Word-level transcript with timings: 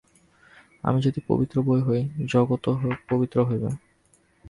আমরা 0.83 1.01
যদি 1.01 1.19
পবিত্র 1.27 1.55
হই, 1.81 2.01
জগৎও 2.25 2.73
পবিত্র 3.09 3.37
হইবে। 3.43 3.69